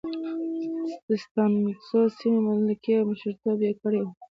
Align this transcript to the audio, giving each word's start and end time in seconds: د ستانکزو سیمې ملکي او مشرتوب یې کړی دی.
د 1.07 1.07
ستانکزو 1.23 2.01
سیمې 2.17 2.39
ملکي 2.47 2.93
او 2.97 3.03
مشرتوب 3.09 3.59
یې 3.65 3.71
کړی 3.81 4.01
دی. 4.05 4.11